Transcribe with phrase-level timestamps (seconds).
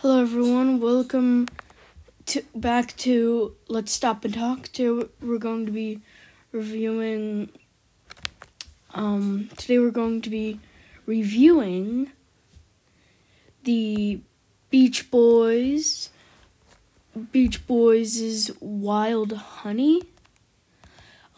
[0.00, 0.78] Hello, everyone.
[0.78, 1.48] Welcome
[2.26, 4.64] to back to Let's Stop and Talk.
[4.64, 6.02] Today we're going to be
[6.52, 7.48] reviewing.
[8.92, 10.60] Um, today we're going to be
[11.06, 12.12] reviewing
[13.64, 14.20] the
[14.68, 16.10] Beach Boys.
[17.32, 20.02] Beach Boys' Wild Honey.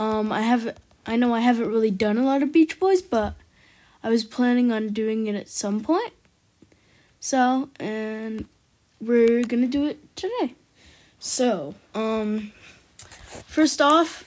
[0.00, 3.36] Um, I have I know I haven't really done a lot of Beach Boys, but
[4.02, 6.12] I was planning on doing it at some point.
[7.20, 8.46] So, and
[9.00, 10.54] we're gonna do it today.
[11.18, 12.52] So, um,
[13.46, 14.24] first off,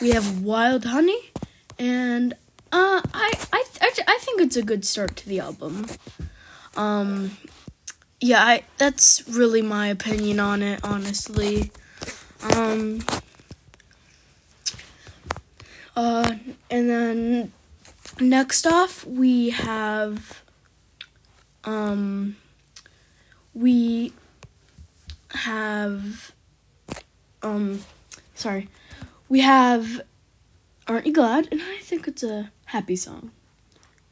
[0.00, 1.30] we have Wild Honey,
[1.78, 2.32] and
[2.72, 5.86] uh, I I I, I think it's a good start to the album.
[6.76, 7.36] Um,
[8.20, 11.70] yeah, I that's really my opinion on it, honestly.
[12.54, 13.04] Um,
[15.94, 16.36] uh,
[16.70, 17.52] and then
[18.18, 20.42] next off we have
[21.64, 22.36] um
[23.54, 24.12] we
[25.30, 26.32] have
[27.42, 27.84] um
[28.34, 28.68] sorry.
[29.28, 30.02] We have
[30.86, 31.48] aren't you glad?
[31.50, 33.30] And i think it's a happy song.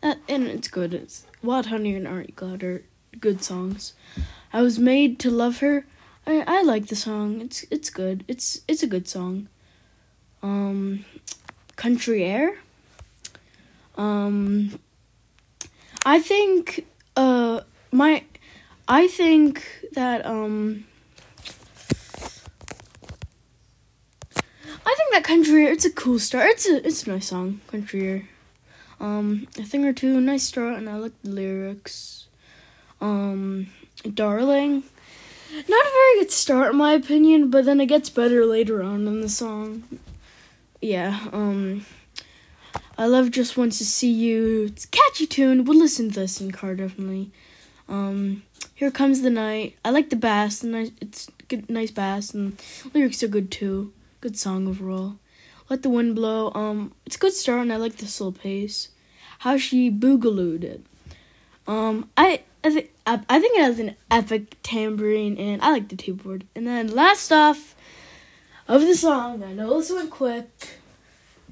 [0.03, 0.95] Uh, and it's good.
[0.95, 2.85] It's wild honey and aren't you glad are
[3.21, 3.95] good songs.
[4.53, 5.87] I was made to love her.
[6.27, 7.41] I i like the song.
[7.41, 8.25] It's it's good.
[8.29, 9.49] It's it's a good song.
[10.43, 11.05] Um
[11.77, 12.59] country air.
[13.97, 14.79] Um
[16.07, 16.87] i think
[17.19, 18.23] uh my
[18.87, 20.87] I think that um
[24.87, 26.51] I think that country it's a cool start.
[26.51, 28.29] It's a it's a nice song, country.
[29.01, 32.29] Um a thing or two, nice start and I like the lyrics.
[33.01, 33.67] Um
[34.15, 34.85] Darling.
[35.69, 39.09] Not a very good start in my opinion, but then it gets better later on
[39.09, 39.83] in the song.
[40.81, 41.85] Yeah, um
[42.99, 44.65] I love just once to see you.
[44.65, 45.65] It's a catchy tune.
[45.65, 47.31] We'll listen to this in car definitely.
[47.89, 48.43] Um,
[48.75, 49.77] here comes the night.
[49.85, 52.61] I like the bass, and it's good, nice bass, and
[52.93, 53.93] lyrics are good too.
[54.21, 55.17] Good song overall.
[55.71, 56.51] Let the wind blow.
[56.55, 58.89] Um, it's a good start, and I like the slow pace.
[59.39, 60.85] How she boogalooed it.
[61.69, 65.89] Um, I I think I, I think it has an epic tambourine, and I like
[65.89, 66.47] the keyboard.
[66.57, 67.77] And then last off
[68.67, 70.81] of the song, I know this went quick,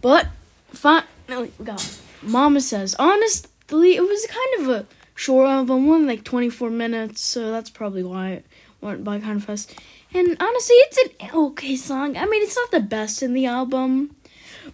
[0.00, 0.26] but
[0.72, 1.04] fine.
[1.28, 2.94] No, we got Mama says.
[2.98, 8.30] Honestly, it was kind of a short album, like 24 minutes, so that's probably why
[8.30, 8.46] it
[8.80, 9.74] went by kind of fast.
[10.12, 12.16] And honestly, it's an okay song.
[12.16, 14.14] I mean, it's not the best in the album,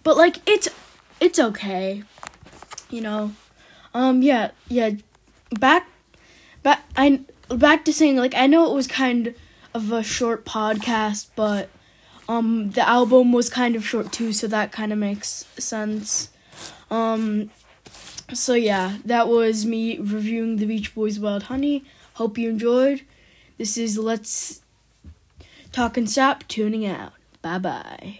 [0.03, 0.69] but like it's
[1.19, 2.03] it's okay.
[2.89, 3.33] You know.
[3.93, 4.91] Um yeah, yeah.
[5.59, 5.87] Back
[6.61, 9.35] back I back to saying like I know it was kind
[9.73, 11.69] of a short podcast, but
[12.29, 16.29] um the album was kind of short too, so that kind of makes sense.
[16.89, 17.49] Um
[18.33, 21.83] so yeah, that was me reviewing the Beach Boys Wild Honey.
[22.15, 23.01] Hope you enjoyed.
[23.57, 24.61] This is Let's
[25.71, 27.13] Talk and Stop tuning out.
[27.41, 28.19] Bye bye.